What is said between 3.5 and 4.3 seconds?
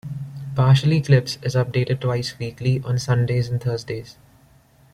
Thursdays.